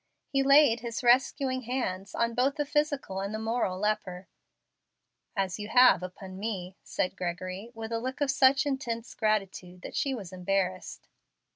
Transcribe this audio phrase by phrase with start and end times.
[0.29, 4.27] He laid His rescuing hands on both the physical and the moral leper"
[5.35, 9.95] "As you have upon me," said Gregory, with a look of such intense gratitude that
[9.95, 11.07] she was embarrassed.